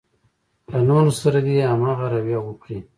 له 0.71 0.79
نورو 0.89 1.11
سره 1.21 1.39
دې 1.45 1.57
هماغه 1.71 2.05
رويه 2.13 2.39
وکړي. 2.43 2.77